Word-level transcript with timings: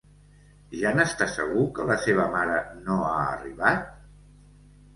Ja 0.79 0.93
n'està 0.99 1.27
segur 1.33 1.67
que 1.75 1.85
la 1.91 1.99
seva 2.07 2.27
mare 2.37 2.57
no 2.89 2.99
ha 3.13 3.15
arribat? 3.29 3.89